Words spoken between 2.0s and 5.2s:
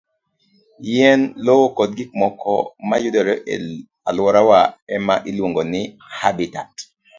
mamoko ma yudore e alworawa e ma